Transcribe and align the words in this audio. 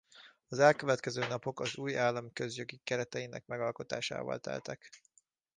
Az 0.47 0.59
elkövetkező 0.59 1.27
napok 1.27 1.59
az 1.59 1.77
új 1.77 1.97
állam 1.97 2.33
közjogi 2.33 2.81
kereteinek 2.83 3.45
megalkotásával 3.45 4.39
teltek. 4.39 4.89